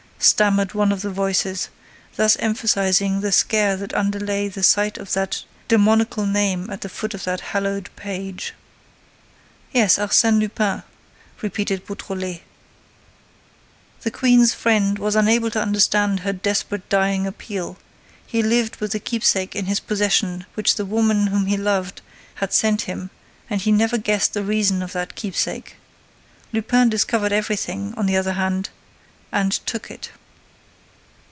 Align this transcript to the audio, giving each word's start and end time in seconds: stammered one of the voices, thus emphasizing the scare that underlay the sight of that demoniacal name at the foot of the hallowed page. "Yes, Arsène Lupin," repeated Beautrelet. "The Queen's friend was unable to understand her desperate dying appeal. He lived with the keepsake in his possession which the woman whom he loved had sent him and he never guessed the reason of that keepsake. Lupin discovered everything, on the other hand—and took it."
stammered 0.23 0.75
one 0.75 0.91
of 0.91 1.01
the 1.01 1.09
voices, 1.09 1.69
thus 2.15 2.35
emphasizing 2.37 3.21
the 3.21 3.31
scare 3.31 3.75
that 3.75 3.91
underlay 3.95 4.47
the 4.47 4.61
sight 4.61 4.99
of 4.99 5.13
that 5.13 5.41
demoniacal 5.67 6.27
name 6.27 6.69
at 6.69 6.81
the 6.81 6.89
foot 6.89 7.15
of 7.15 7.23
the 7.23 7.39
hallowed 7.41 7.89
page. 7.95 8.53
"Yes, 9.73 9.97
Arsène 9.97 10.39
Lupin," 10.39 10.83
repeated 11.41 11.83
Beautrelet. 11.87 12.43
"The 14.01 14.11
Queen's 14.11 14.53
friend 14.53 14.99
was 14.99 15.15
unable 15.15 15.49
to 15.49 15.59
understand 15.61 16.19
her 16.19 16.33
desperate 16.33 16.87
dying 16.87 17.25
appeal. 17.25 17.77
He 18.23 18.43
lived 18.43 18.75
with 18.75 18.91
the 18.91 18.99
keepsake 18.99 19.55
in 19.55 19.65
his 19.65 19.79
possession 19.79 20.45
which 20.53 20.75
the 20.75 20.85
woman 20.85 21.27
whom 21.27 21.47
he 21.47 21.57
loved 21.57 22.03
had 22.35 22.53
sent 22.53 22.81
him 22.83 23.09
and 23.49 23.59
he 23.61 23.71
never 23.71 23.97
guessed 23.97 24.35
the 24.35 24.43
reason 24.43 24.83
of 24.83 24.93
that 24.93 25.15
keepsake. 25.15 25.77
Lupin 26.53 26.89
discovered 26.89 27.33
everything, 27.33 27.95
on 27.97 28.05
the 28.05 28.15
other 28.17 28.33
hand—and 28.33 29.53
took 29.65 29.89
it." 29.89 30.11